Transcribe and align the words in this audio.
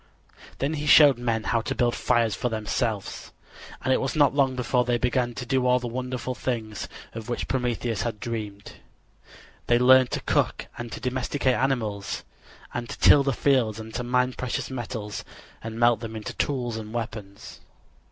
Then 0.57 0.73
he 0.73 0.87
showed 0.87 1.19
men 1.19 1.43
how 1.43 1.61
to 1.61 1.75
build 1.75 1.93
fires 1.93 2.33
for 2.33 2.49
themselves, 2.49 3.31
and 3.83 3.93
it 3.93 4.01
was 4.01 4.15
not 4.15 4.33
long 4.33 4.55
before 4.55 4.83
they 4.83 4.97
began 4.97 5.35
to 5.35 5.45
do 5.45 5.67
all 5.67 5.77
the 5.77 5.85
wonderful 5.85 6.33
things 6.33 6.87
of 7.13 7.29
which 7.29 7.47
Prometheus 7.47 8.01
had 8.01 8.19
dreamed. 8.19 8.77
They 9.67 9.77
learned 9.77 10.09
to 10.09 10.21
cook 10.21 10.65
and 10.75 10.91
to 10.91 10.99
domesticate 10.99 11.53
animals 11.53 12.23
and 12.73 12.89
to 12.89 12.97
till 12.97 13.21
the 13.21 13.31
fields 13.31 13.79
and 13.79 13.93
to 13.93 14.03
mine 14.03 14.33
precious 14.33 14.71
metals 14.71 15.23
and 15.61 15.79
melt 15.79 15.99
them 15.99 16.15
into 16.15 16.33
tools 16.33 16.77
and 16.77 16.91
weapons. 16.93 17.59